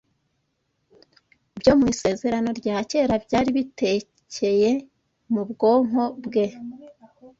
[1.59, 4.71] byo mu Isezerano rya Kera byari bitekeye
[5.33, 6.45] mu bwonko bwe